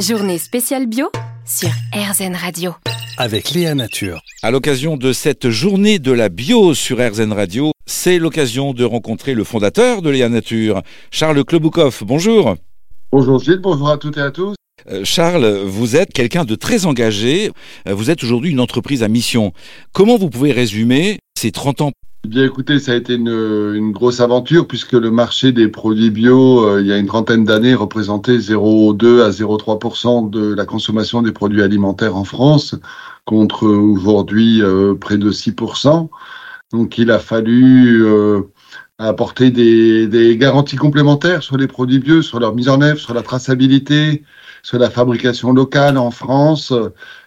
[0.00, 1.10] Journée spéciale bio
[1.44, 2.72] sur RZN Radio.
[3.18, 4.22] Avec Léa Nature.
[4.42, 9.34] À l'occasion de cette journée de la bio sur RZN Radio, c'est l'occasion de rencontrer
[9.34, 12.02] le fondateur de Léa Nature, Charles Kloboukov.
[12.06, 12.56] Bonjour.
[13.12, 14.54] Bonjour Gilles, bonjour à toutes et à tous.
[14.90, 17.50] Euh, Charles, vous êtes quelqu'un de très engagé.
[17.86, 19.52] Euh, vous êtes aujourd'hui une entreprise à mission.
[19.92, 21.92] Comment vous pouvez résumer ces 30 ans
[22.26, 26.66] Bien écoutez, ça a été une, une, grosse aventure puisque le marché des produits bio,
[26.66, 31.32] euh, il y a une trentaine d'années, représentait 0,2 à 0,3% de la consommation des
[31.32, 32.74] produits alimentaires en France,
[33.24, 36.10] contre aujourd'hui euh, près de 6%.
[36.72, 38.42] Donc il a fallu euh,
[38.98, 43.22] apporter des, garanties complémentaires sur les produits bio, sur leur mise en œuvre, sur la
[43.22, 44.22] traçabilité,
[44.62, 46.72] sur la fabrication locale en France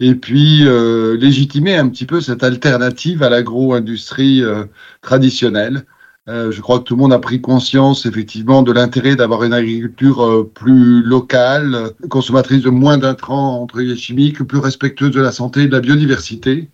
[0.00, 4.64] et puis euh, légitimer un petit peu cette alternative à l'agro-industrie euh,
[5.02, 5.84] traditionnelle.
[6.26, 9.52] Euh, je crois que tout le monde a pris conscience effectivement de l'intérêt d'avoir une
[9.52, 15.62] agriculture plus locale, consommatrice de moins d'intrants entre les chimiques, plus respectueuse de la santé
[15.62, 16.70] et de la biodiversité.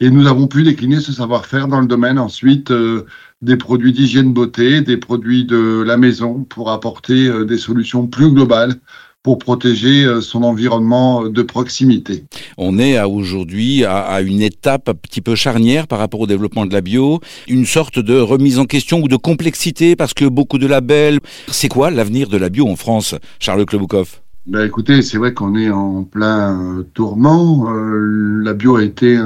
[0.00, 3.06] Et nous avons pu décliner ce savoir-faire dans le domaine ensuite euh,
[3.42, 8.76] des produits d'hygiène beauté, des produits de la maison pour apporter des solutions plus globales
[9.24, 12.24] pour protéger euh, son environnement de proximité.
[12.58, 16.72] On est aujourd'hui à, une étape un petit peu charnière par rapport au développement de
[16.72, 20.66] la bio, une sorte de remise en question ou de complexité parce que beaucoup de
[20.66, 21.18] labels.
[21.48, 25.54] C'est quoi l'avenir de la bio en France, Charles Kloboukov ben écoutez, c'est vrai qu'on
[25.56, 27.70] est en plein euh, tourment.
[27.70, 29.18] Euh, la bio a été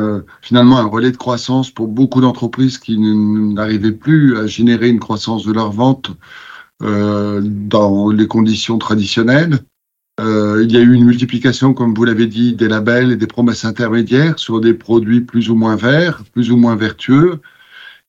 [0.42, 5.44] finalement un relais de croissance pour beaucoup d'entreprises qui n'arrivaient plus à générer une croissance
[5.44, 6.12] de leur vente
[6.80, 9.58] dans les conditions traditionnelles.
[10.20, 13.27] Euh, il y a eu une multiplication, comme vous l'avez dit, des labels et des
[13.27, 17.41] promesses intermédiaires sur des produits plus ou moins verts, plus ou moins vertueux.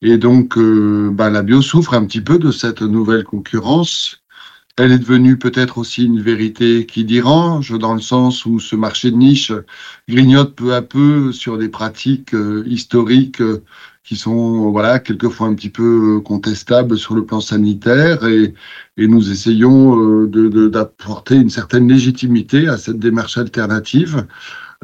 [0.02, 4.19] Et donc, euh, bah, la bio souffre un petit peu de cette nouvelle concurrence.
[4.82, 9.12] Elle est devenue peut-être aussi une vérité qui dérange, dans le sens où ce marché
[9.12, 9.52] de niche
[10.08, 13.62] grignote peu à peu sur des pratiques euh, historiques euh,
[14.06, 18.54] qui sont voilà quelquefois un petit peu euh, contestables sur le plan sanitaire et,
[18.98, 24.28] nous essayons d'apporter une certaine légitimité à cette démarche alternative.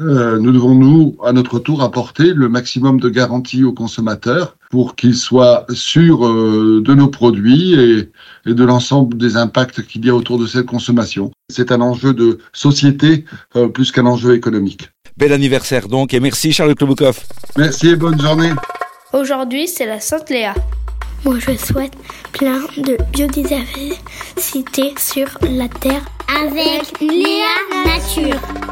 [0.00, 4.94] Euh, nous devons, nous, à notre tour, apporter le maximum de garanties aux consommateurs pour
[4.94, 8.10] qu'ils soient sûrs euh, de nos produits et,
[8.44, 11.30] et de l'ensemble des impacts qu'il y a autour de cette consommation.
[11.50, 13.24] C'est un enjeu de société
[13.56, 14.90] euh, plus qu'un enjeu économique.
[15.16, 17.18] Bel anniversaire donc et merci Charles Kloboukov.
[17.56, 18.52] Merci et bonne journée.
[19.14, 20.52] Aujourd'hui, c'est la Sainte Léa.
[21.24, 21.94] Moi, je souhaite
[22.32, 27.46] plein de biodiversité sur la Terre avec Léa
[27.86, 28.65] Nature.